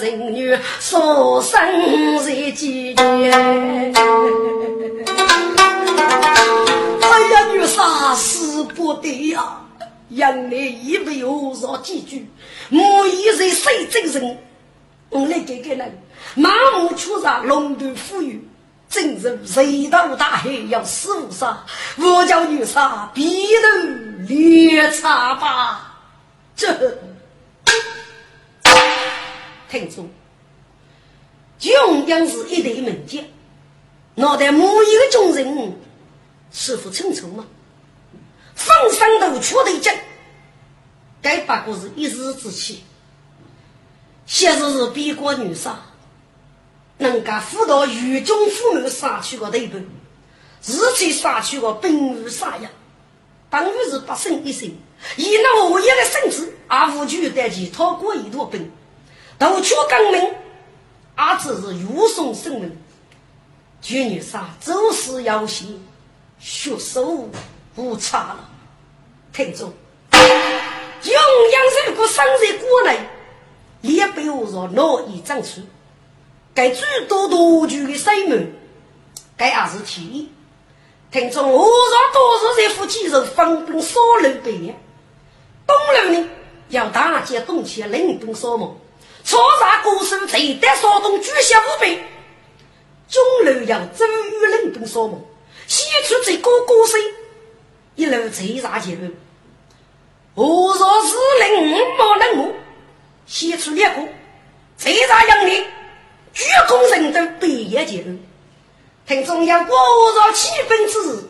[0.02, 1.62] 人女，所生
[2.26, 3.94] 在几年？
[7.02, 9.60] 哎呀，女杀死不得呀！
[10.10, 12.28] 杨来一为何说几句？
[12.72, 14.38] 我一人谁真人？
[15.10, 16.02] 我来给个人，
[16.36, 16.50] 盲
[16.80, 18.44] 目出杀，龙头虎羽，
[18.90, 21.64] 真人谁到大海要死无杀，
[21.98, 23.62] 我叫女杀，必头
[24.28, 25.94] 猎叉吧！
[26.56, 26.68] 这
[29.72, 30.10] 听住，
[31.58, 33.24] 中央是一对门将，
[34.16, 35.74] 脑袋某一个中人，
[36.52, 37.46] 是否清楚吗？
[38.54, 39.96] 放山头出头将，
[41.22, 42.84] 该不过是一时之气。
[44.26, 45.80] 现实是边关女杀，
[46.98, 49.82] 能够辅导狱中父母杀去个对半，
[50.66, 52.70] 日前杀去个兵无杀呀，
[53.50, 54.70] 等于是不胜一胜。
[55.16, 58.70] 以那我一个甚至阿无惧带其逃过一路兵，
[59.42, 60.34] 夺取革命，
[61.16, 62.78] 阿只是欲送生命。
[63.82, 65.68] 绝女杀走势要险，
[66.40, 67.28] 血手
[67.76, 68.50] 无差了。
[69.34, 69.74] 听众，
[70.12, 71.14] 永
[71.52, 73.00] 阳如果生在国内。
[73.82, 75.64] 也被我说难以争取，
[76.54, 78.54] 该诸多多具的生命，
[79.36, 80.32] 该也是体力。
[81.10, 84.80] 听众，我让多少在夫妻肉分兵杀戮百年，
[85.66, 86.30] 东路呢
[86.70, 88.78] 要大街动起领兵扫墓，
[89.24, 91.88] 超杀国手贼得骚动举下五百，
[93.10, 95.28] 中楼要周瑜领兵扫墓，
[95.68, 97.00] 西出这个歌声
[97.96, 99.14] 一路贼杀前路，
[100.36, 102.56] 我若是领毛能木。
[103.28, 104.06] 先出列国，
[104.76, 105.66] 再杀杨烈，
[106.34, 108.20] 举功人都毕业前路。
[109.08, 109.78] 听中央国
[110.14, 111.30] 若起分之，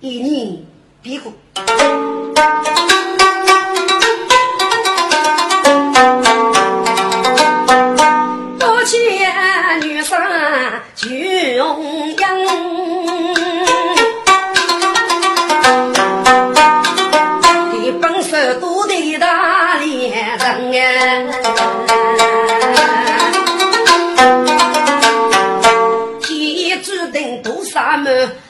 [0.00, 0.66] 一年
[1.00, 1.32] 必过。
[11.58, 11.82] 中
[12.16, 12.47] 央。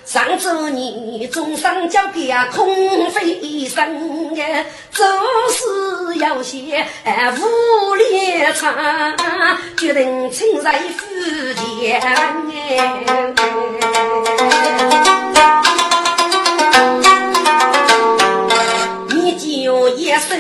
[0.09, 3.85] 上周年终生交给空飞生
[4.41, 5.05] 哎，做
[5.51, 6.89] 事要先
[7.39, 8.75] 无脸长，
[9.77, 11.05] 决定亲在福
[11.55, 13.35] 田哎。
[19.97, 20.35] 一手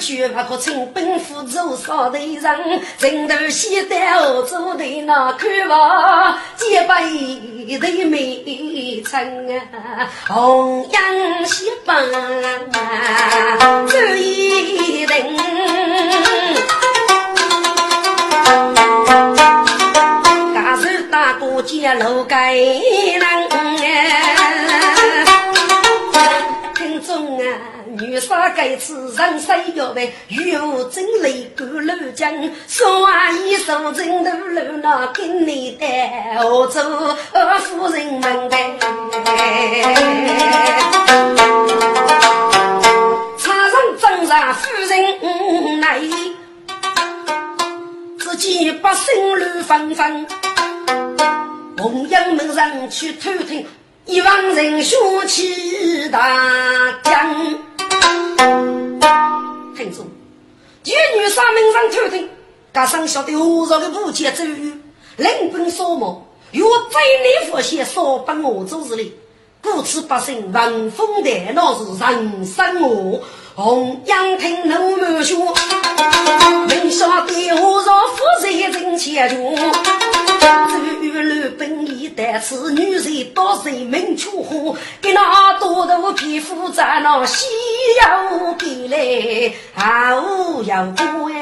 [0.00, 7.02] 举不可称奔赴走少的人，枕头西单做的那看吧，几百
[7.66, 11.96] 的美称啊，红颜西帮
[13.88, 15.36] 这一人，
[20.54, 23.43] 大手大哥接楼盖人。
[28.24, 32.32] 女杀该次人生要为玉无真泪过楼江，
[32.66, 36.80] 双衣手枕头楼那跟你带，何走
[37.60, 38.78] 夫人门外，
[43.36, 46.00] 茶上斟茶夫人来，
[48.18, 50.26] 自己把心乱纷纷，
[51.76, 53.66] 红阳门上去偷听。
[54.06, 56.20] 一帮人雄起大
[57.04, 57.34] 江，
[59.76, 60.06] 听住，
[60.82, 62.28] 这女杀门上偷听，
[62.72, 64.72] 加上晓得何少的武器走语，
[65.16, 69.12] 人本扫毛，若在内发现少帮我做事哩，
[69.62, 73.20] 故此百姓闻风的那是人生我。
[73.56, 75.46] 红阳听怒满胸，
[76.68, 79.28] 没晓得何少夫人真切
[80.44, 87.46] 走路本意带刺，女人多是门出户，给那多头皮肤在那西
[88.02, 89.82] 游边来，好
[90.64, 91.32] 要关。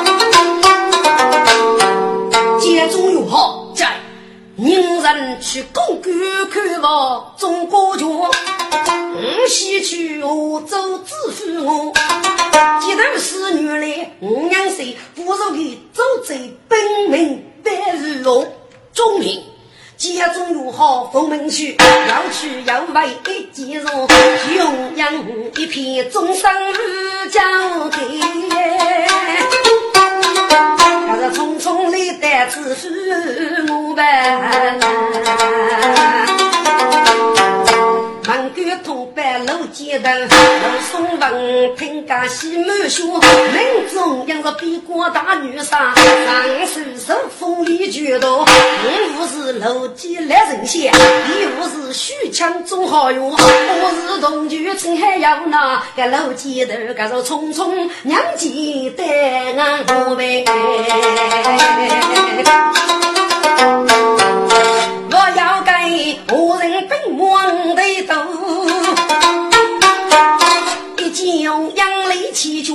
[0.00, 0.09] 家
[4.62, 6.14] 宁人去公馆
[6.50, 11.90] 看望中国桥，我西去欧洲支付我。
[12.78, 16.38] 街头是女来五娘婿，不如给走在
[16.68, 18.52] 本门白日龙。
[18.92, 19.42] 中平
[19.96, 24.06] 家中有好封门去，要去要买一件肉，
[24.58, 25.24] 永养
[25.56, 27.40] 一片终生如交
[27.88, 28.20] 给。
[32.50, 35.29] 只是我们。
[40.02, 59.04] 头，露松纹听家戏满血，门中央是比过大女杀，上手手风雨绝刀，一无是露街来人仙，一无是虚枪中好用，我是同居青海要那个露街头，可是匆匆娘记得
[59.56, 60.44] 俺不呗。
[72.32, 72.74] 起脚，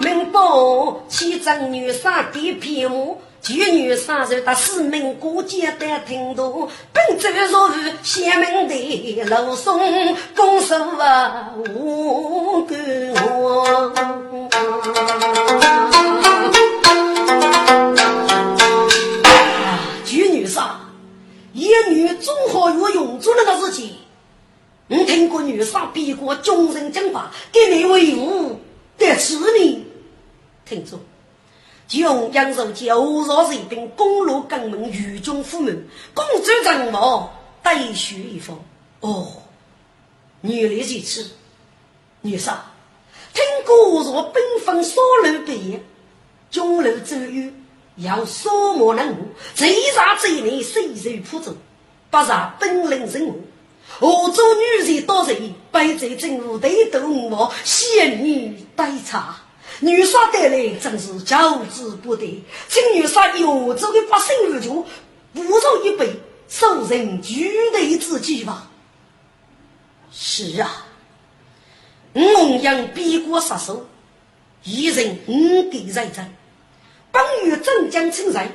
[0.00, 9.80] 明报起征女杀的皮毛，旧女杀受到四门过节的听度，本州若是县门的老松，
[10.34, 12.76] 公守啊无干
[13.14, 13.92] 我。
[21.52, 23.94] 一女综合有用做那个事情，
[24.86, 28.60] 你听过女杀比过众人讲话，给你为伍
[28.98, 29.86] 得吃你。
[30.66, 30.98] 听住，
[31.88, 37.30] 穷阳受饥，偶若士兵攻入根门，与军赴门，公主阵亡，
[37.62, 38.58] 带血一方。
[39.00, 39.26] 哦，
[40.42, 41.30] 女力如此，
[42.20, 42.64] 女杀
[43.32, 45.82] 听过若兵分少路边，
[46.50, 47.54] 中路走远。
[47.96, 51.54] 要扫漠人物，贼杀贼内，谁受普走，
[52.10, 53.40] 不杀本领人物。
[54.00, 59.36] 欧洲女人多人，白贼政府得斗我，仙女待查。
[59.80, 64.86] 女杀得来真是教之不得，请女杀有这个百姓入球，
[65.32, 66.10] 不如一杯，
[66.48, 68.70] 受人举雷之计吧。
[70.12, 70.86] 是啊，
[72.12, 72.22] 我
[72.62, 73.84] 杨逼过杀手，
[74.62, 76.32] 一人五给在战。
[77.10, 78.48] 本与镇江称人，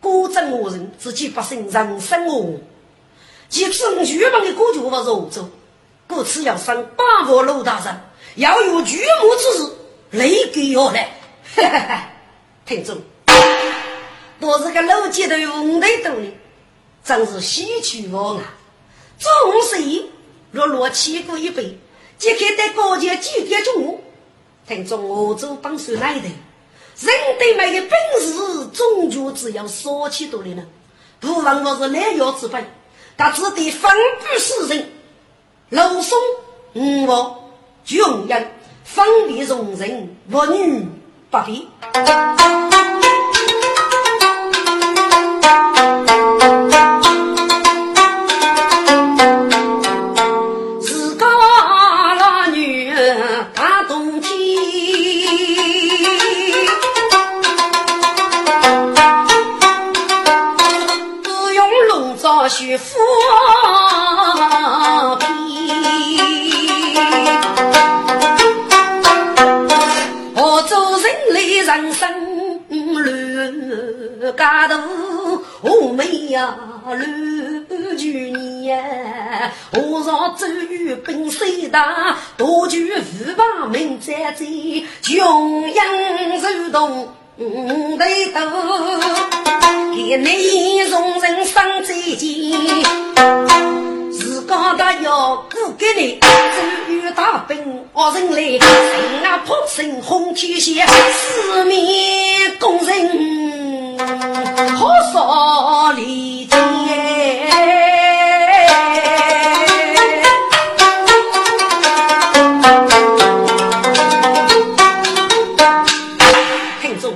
[0.00, 2.58] 果真我人自己百姓人生我。
[3.52, 5.46] 其次，我全帮的国舅不入州，
[6.08, 8.00] 故此要上八宝楼大人，
[8.36, 9.72] 要有巨魔之事，
[10.12, 11.20] 雷给我来。
[11.54, 12.08] 哈哈哈！
[12.64, 12.96] 听众，
[14.40, 16.32] 都是个老街头红头多的，
[17.04, 18.54] 真是喜剧王啊！
[19.18, 19.30] 总
[19.62, 20.06] 是
[20.50, 21.78] 若落起过一杯，
[22.16, 24.00] 即刻在高阶几点钟？
[24.66, 26.22] 听众，我州帮手来的？
[26.22, 30.64] 人对没的本事，终究只要少起多的呢。
[31.20, 32.64] 不枉我是懒腰之辈，
[33.16, 33.90] 他只得分
[34.20, 34.88] 布四人。
[35.70, 36.18] 老松、
[36.74, 37.34] 五王、
[37.84, 38.50] 穷人，
[38.84, 40.86] 分别容人，妇女
[41.30, 41.68] 不必。
[74.42, 74.74] 大头，
[75.60, 76.52] 我们呀
[76.84, 84.44] 乱去年，我上周瑜兵虽大，多举五把名在在，
[85.00, 85.84] 穷阳
[86.40, 87.08] 如动
[87.96, 88.40] 对头，
[89.94, 92.52] 给你众人生再见。
[94.10, 103.61] 自家的要顾给你，周瑜大兵二人来，人啊破声轰天响，四面攻人
[104.22, 106.56] 好少离间。
[116.80, 117.10] 听众，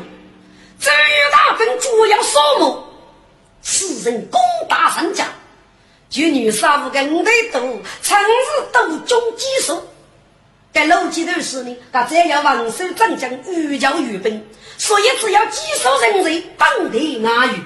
[0.81, 2.83] 周瑜大兵主要扫墓，
[3.63, 5.27] 此人攻打三家。
[6.11, 7.61] 就女杀五个五头多，
[8.03, 9.81] 城市都中几数。
[10.77, 14.47] 在老几头时呢，他只要王守长将御教御兵，
[14.77, 17.63] 所以只要几数人才当地安于。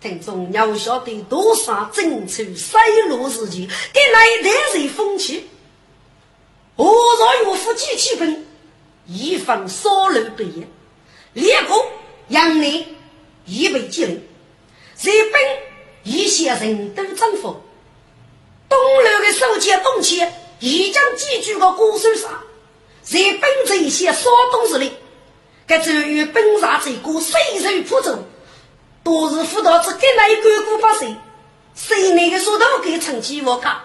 [0.00, 5.50] 听众要晓得多少争取衰落时期，给那一代人风气？
[6.76, 8.46] 何若岳夫几气兵，
[9.08, 10.68] 以防骚乱不业，
[11.32, 11.84] 列国
[12.28, 12.86] 杨内
[13.44, 14.22] 以为吉人，
[15.02, 15.40] 日本。
[16.02, 17.60] 一些人都征服，
[18.70, 22.30] 东流的守节东迁，已将几句个固守上，
[23.02, 24.92] 在本这一些少东之内，
[25.66, 28.18] 该周瑜本杀这个水手普州，
[29.02, 31.16] 多是辅导子给那一个古百姓，
[31.74, 33.80] 谁那个说都给成绩我看，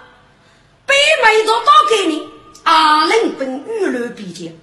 [0.85, 2.29] 北美做大给你，
[2.63, 4.59] 阿能本玉楼比肩，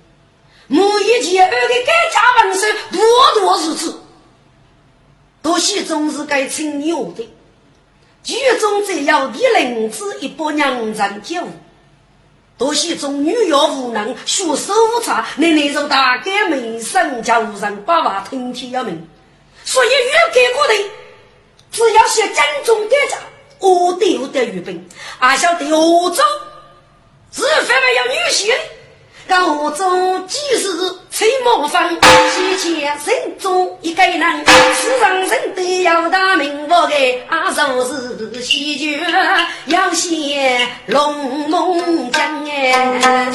[0.67, 4.01] 每一件二个改家文书多多如此，
[5.41, 7.27] 多西总是该称牛的。
[8.23, 11.51] 剧中只有一林子一拨娘人跳舞，
[12.59, 14.73] 多些中女要无能学手
[15.03, 19.09] 茶，那那种大概门生叫人把话听天要命，
[19.65, 20.75] 所以越给过的，
[21.73, 23.19] 只要写正宗的家，
[23.59, 24.81] 我都有得预备，
[25.19, 26.23] 俺晓得欧洲
[27.33, 28.53] 是非没有女婿。
[29.29, 30.69] 高中几时
[31.11, 31.99] 吹毛风，
[32.35, 34.45] 西前人中一个人，
[35.63, 39.01] 世上人都要大名，我给阿叔是喜剧
[39.67, 43.31] 要写龙梦江哎，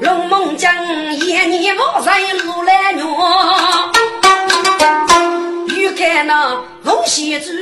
[0.00, 0.74] 龙梦江
[1.14, 3.06] 一年我在路来鸟。
[5.96, 7.52] 看那凤仙珠，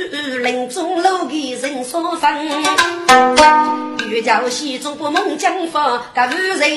[0.41, 3.94] 林中楼的人所分。
[4.09, 6.69] 欲叫西中不梦江发，个妇人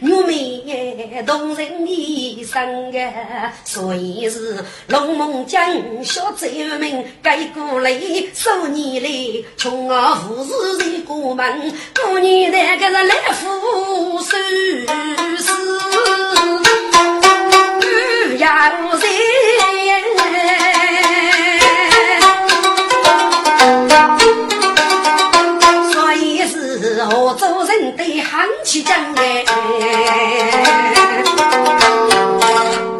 [0.00, 3.52] 眉动人一生啊！
[3.64, 5.64] 所以是龙梦江
[6.04, 7.90] 小贼名，改过来
[8.34, 9.08] 数年来，
[9.56, 14.36] 穷啊富士在过门，过年那个是来富收
[15.38, 15.52] 是
[18.38, 18.46] 要
[18.98, 19.75] 人。
[27.36, 29.44] 做人得喊起将哎，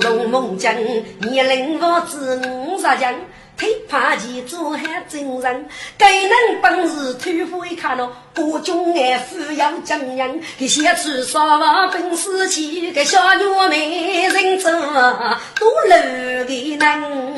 [0.02, 0.74] 龙梦江
[1.20, 3.14] 年龄我只五十将，
[3.56, 5.66] 推怕其做还真人，
[5.96, 17.36] 该能本事推会看咯，各种爱富要将人，给写出说话本事起，给小女美人做多乐的能。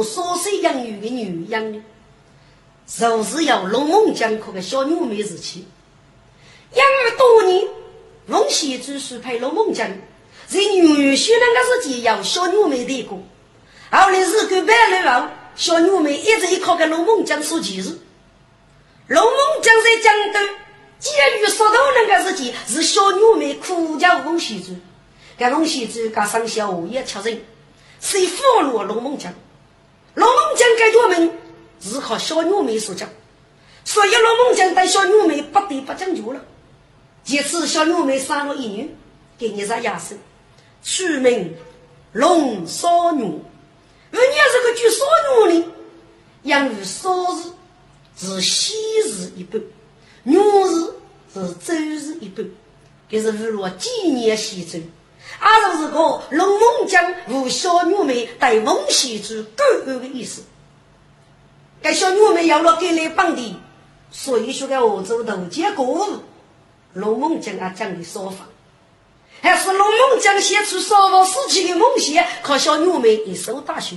[0.00, 1.84] 罗少岁养育的女人，
[2.86, 5.66] 就是要龙梦江口的小女妹子气。
[6.74, 7.68] 养育多年，
[8.28, 9.88] 翁喜珠是陪龙梦江，
[10.46, 13.18] 在女婿那个时间要小女妹的过。
[13.90, 17.98] 后来日过半年后，小女妹一直依靠个龙梦江说其事。
[19.08, 20.56] 龙梦江在江东
[20.98, 24.76] 监狱杀头那个时间，是小女妹苦叫翁喜珠。
[25.36, 27.40] 该龙喜珠加上小也确认，
[28.00, 29.34] 谁俘虏龙梦江？
[30.60, 31.32] 龙梦江该绝命
[31.80, 33.08] 是靠小女妹所讲，
[33.84, 36.40] 所以龙梦江对小女妹不得不讲究了。
[37.24, 38.94] 这次小女妹生了一女，
[39.38, 40.18] 给你啥压岁？
[40.82, 41.54] 取名
[42.12, 43.22] 龙少女。
[44.10, 45.64] 人家这个叫少女呢，
[46.42, 47.52] 养育少日
[48.16, 48.74] 是西
[49.06, 49.62] 日一半，
[50.24, 50.92] 女日
[51.32, 52.46] 是周日一半，
[53.08, 54.78] 这是如若纪念西周。
[55.38, 60.42] 阿就是个龙梦江和小女妹带翁喜珠勾勾的意思。
[61.82, 63.56] 该小女妹要了给来帮的，
[64.10, 66.20] 所以说个欧洲头结果，
[66.92, 68.46] 龙梦江啊讲的说法，
[69.40, 73.96] 还是龙梦江写出少妇事情的梦想，靠小女妹一手打学。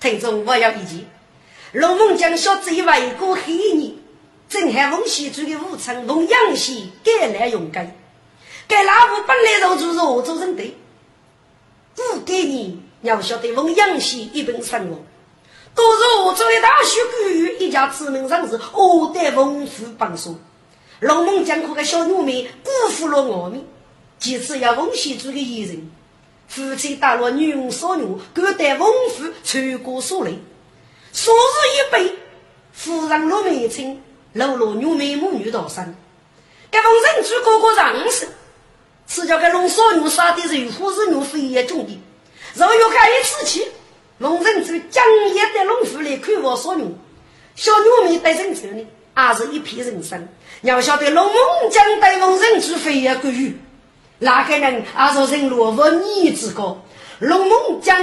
[0.00, 1.04] 听众我要一句，
[1.72, 3.92] 龙门将小贼外过黑年，
[4.48, 7.96] 正汉奉先主的武昌龙阳西改来勇敢，
[8.66, 10.74] 该老夫本来就是弱州人的，
[11.94, 15.00] 不给你要晓得龙阳西一本生活。
[15.78, 20.34] 都是我作为大学官员一家知名人士，我得文府帮手。
[20.98, 23.64] 龙门江可个小女妹辜负了我们，
[24.18, 25.88] 其次要奉先主的艺人。
[26.48, 28.04] 夫妻打了女佣少女，
[28.34, 30.36] 各得文府全国所累。
[31.12, 31.34] 数日
[31.76, 32.18] 一杯，
[32.72, 34.02] 夫人落梅青，
[34.32, 35.94] 落落女妹母女道生。
[36.72, 38.28] 该封人主哥哥让事，
[39.06, 41.96] 此叫个龙少女杀的人夫是女非也中的，
[42.54, 43.68] 若有开一次气。
[44.18, 46.84] 龙人主江夜的龙府里看我少女，
[47.54, 47.70] 小
[48.02, 50.28] 女妹带人走呢，还是一片人生。
[50.62, 53.56] 要晓得龙梦江带龙人主飞也归于。
[54.18, 56.84] 哪个人阿说人落无你之高，
[57.20, 57.96] 龙梦江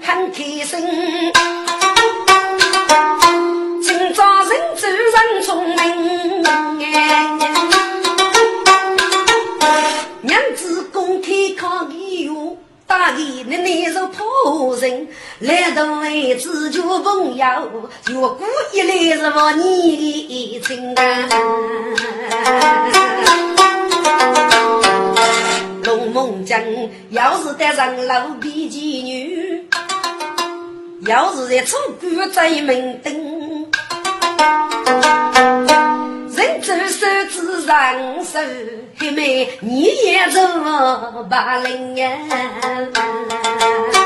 [0.00, 0.88] 很开心，
[15.40, 17.46] 来到为自救朋友，
[18.04, 21.28] 若故意来是我你的情啊。
[25.82, 26.60] 龙门江
[27.08, 29.66] 要是得上老比妓女，
[31.06, 33.10] 要是在楚国在门登。
[36.36, 38.38] 人走手指上手，
[38.98, 41.96] 黑妹你也做把人
[42.30, 43.99] 啊！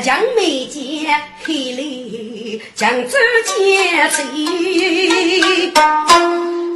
[0.00, 4.24] 江梅见黑里江州见醉，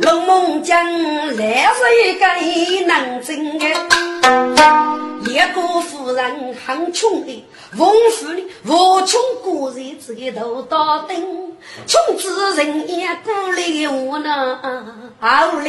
[0.02, 0.84] 龙门江
[1.36, 2.26] 来是一个
[2.86, 3.64] 南京的。
[5.28, 7.44] 一个夫人很穷的，
[7.76, 11.16] 翁府里无穷过日子一头大灯，
[11.86, 14.56] 穷之人也过来我那
[15.20, 15.66] 后来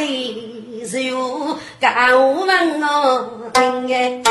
[0.86, 4.22] 是有干我们哦，哎，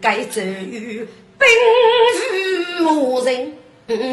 [0.00, 1.48] 该走与奔
[2.78, 3.52] 赴人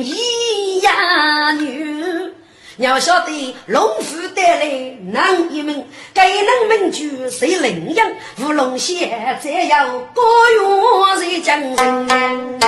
[0.04, 2.34] 一呀女。
[2.78, 8.06] 要晓得龙虎带来男一名，该能名句谁领养？
[8.44, 10.22] 乌龙县再要高
[10.52, 12.60] 远谁将人？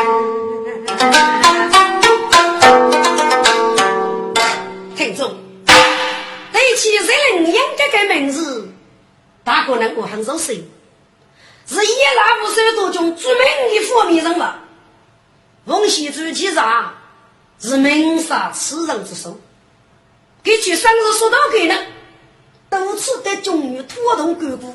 [4.96, 8.68] 听众，对起谁领养这个名字，
[9.44, 10.68] 大可能我很熟悉，
[11.70, 13.44] 是叶拉部首都中著名
[13.76, 14.44] 的方面人物。
[15.68, 16.96] 奉献主其上
[17.60, 19.40] 是名杀此人之首。
[20.42, 21.76] 给去生日说到给呢，
[22.70, 24.74] 多次对中女拖动干部，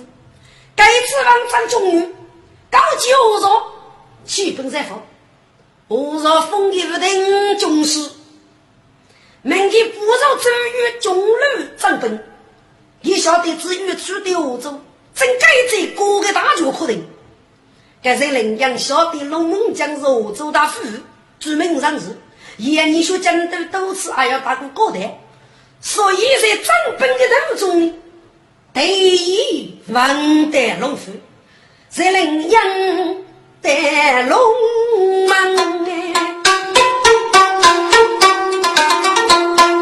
[0.77, 2.15] 该次王张中女
[2.71, 3.73] 高级何若，
[4.25, 5.03] 基本在否？
[5.89, 8.11] 何若封的不定中士，
[9.43, 11.37] 明天不若周瑜中路
[11.77, 12.25] 张本，
[13.01, 14.81] 你晓得至于出的何州，
[15.15, 17.07] 真该在各个大局可定。
[18.03, 20.81] 该在临江小的龙门江是何州大府，
[21.39, 22.19] 著名人士，
[22.59, 25.19] 言你说江都多次还要打过高台。
[25.81, 26.67] 所以在整
[26.99, 27.95] 本的当中，
[28.73, 31.12] 第一王得龙虎，
[31.89, 32.62] 在领养
[33.62, 34.39] 得龙
[35.29, 35.55] 门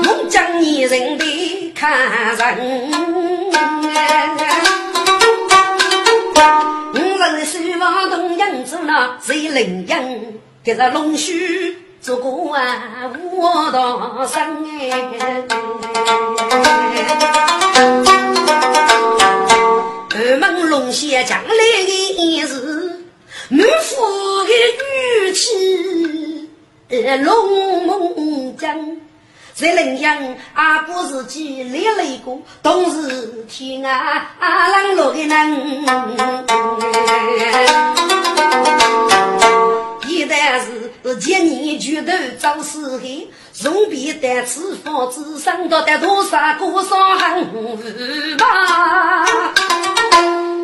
[0.03, 2.93] 龙江女人的看人
[8.85, 10.03] 那在领养，
[10.63, 11.77] 给这龙须。
[12.01, 14.91] 做个啊，我道生哎，
[20.37, 21.55] 门龙仙将来
[21.87, 22.57] 的是
[23.51, 24.51] 满腹的
[24.83, 26.51] 玉气，
[27.23, 28.97] 龙门江
[29.63, 30.19] 在临阳
[30.55, 35.53] 阿不是几立了一个，同是天啊浪落的人，
[40.09, 40.91] 一旦是。
[41.05, 49.27] 是见你举头遭死黑，从别担此房子上到得多少个伤痕吧？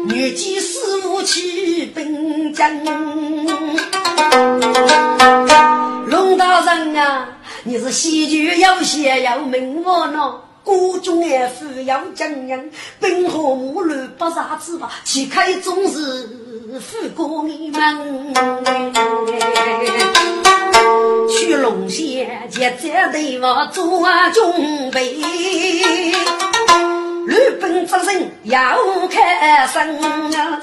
[0.07, 2.85] 女妓四五七本将，
[6.07, 7.29] 龙大人啊，
[7.69, 10.37] 你是戏剧要写要明我呢？
[10.65, 12.59] 国中爱富要江洋，
[12.99, 14.93] 本河木路不杀子吧？
[15.05, 16.31] 岂开总是。
[16.81, 18.35] 富过你们，
[21.29, 24.03] 去龙县接这对我做
[24.33, 25.19] 准备。
[27.61, 28.79] 本之人要
[29.11, 30.01] 开生
[30.33, 30.59] 啊！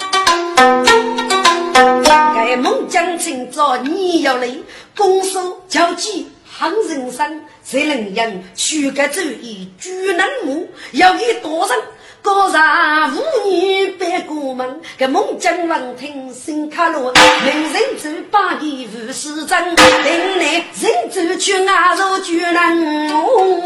[2.36, 4.50] 该孟姜清早你要来，
[4.98, 6.28] 攻守交击
[6.58, 8.44] 行人生，谁能赢？
[8.56, 11.78] 取个主意举能木，要给多人。
[12.22, 22.78] 高上妇女百过门，个孟姜王听新卡罗，名人走八里无事真，等来人走去阿若举能
[23.10, 23.64] 木。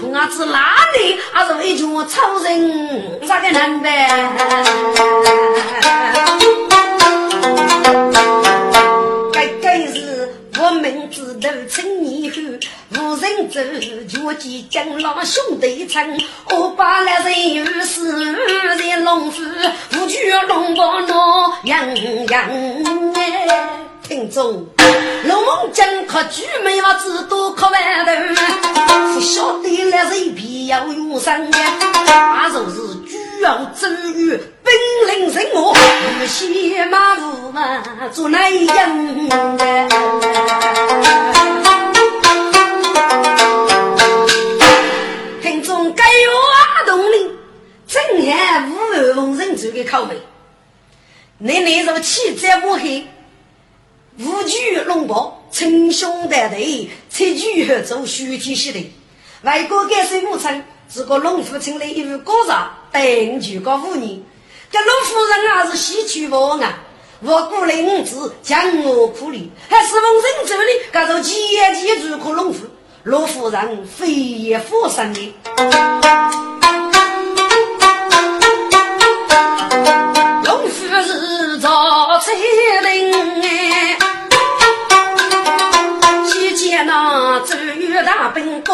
[0.00, 1.16] 同阿子哪里？
[1.32, 3.92] 阿是为叫超人，咋个难办？
[10.86, 12.36] 该该是我名字都称你后，
[12.90, 13.60] 无人走，
[14.06, 16.20] 脚迹将老兄弟称。
[16.50, 18.12] 我把那人有事
[18.78, 19.42] 在龙府，
[19.90, 21.96] 不去龙宝闹洋
[22.28, 22.50] 洋
[23.14, 23.80] 哎。
[24.08, 24.64] 听众，
[25.24, 28.12] 龙门阵可举没要知多可万头，
[29.12, 31.58] 不晓得来人必要用生的，
[32.06, 34.30] 那就是举要周瑜
[34.62, 34.72] 兵
[35.08, 35.76] 临城我，
[36.22, 37.82] 与血马无马
[38.12, 38.74] 做内应的。
[45.42, 47.32] 听众该挖洞里，
[47.88, 50.20] 正言五二龙人族的口味，
[51.38, 53.04] 你那时候气质不黑。
[54.18, 58.90] 五举龙宝，称兄道弟，七举合奏，书体系的。
[59.42, 62.56] 外国改水母称，这个龙父请来一位高人，
[62.92, 64.22] 等就个五年。
[64.70, 66.78] 这陆夫人啊是西去王啊，
[67.20, 70.02] 我孤零子将我苦力，还是奉
[70.48, 71.34] 神州里，各种奇
[71.74, 72.60] 迹如可龙父，
[73.02, 76.45] 陆夫人非也负生的。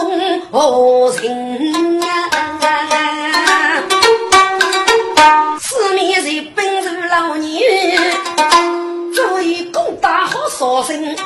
[0.03, 2.07] 大兵攻何人啊？
[5.61, 8.01] 四面人兵如老年，
[9.15, 11.17] 足以攻打好少人。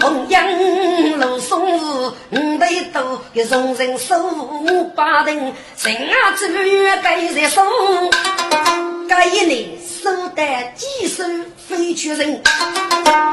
[0.00, 0.46] 红阳
[1.18, 7.62] 路松树五百多，一众人手五八人，人啊周瑜该在手，
[9.08, 9.68] 该一年。
[10.02, 11.22] 手带几手
[11.56, 12.42] 飞去人，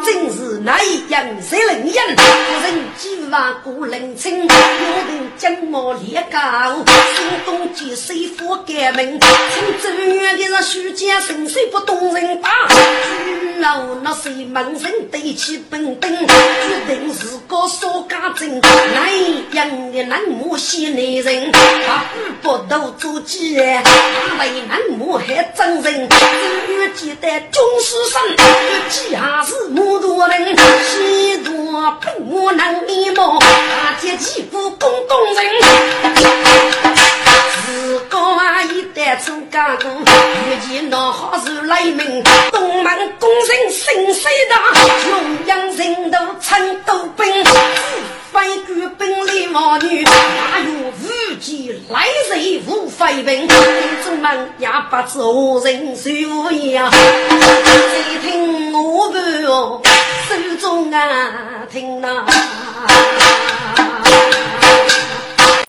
[0.05, 1.93] 真是那一样谁能赢？
[2.15, 9.19] 夫人几万古人情，有人将毛猎高，心东几水火改名。
[9.19, 16.27] 从走远的人虚假神水不动人打，举老那谁门人对起本等，决
[16.87, 18.61] 定是个说家真。
[18.61, 22.05] 那一样的南木西内人，他
[22.43, 23.55] 不都做鸡？
[23.55, 26.07] 他为南木还真人。
[26.67, 35.43] 越记得军师生，越记还是木头人，西多不能一毛，大铁旗鼓公公人。
[37.65, 44.59] 自个啊一代出干部，遇见那好事来明，东门工人心碎大，
[45.09, 47.43] 龙阳人都成都兵。
[48.31, 53.47] 非举兵力王女，哪有武器来人无非兵？
[54.05, 56.09] 众们也不知何人受
[56.67, 56.89] 呀？
[56.91, 59.81] 谁听我伴哦，
[60.27, 60.99] 手中啊
[61.71, 62.23] 听那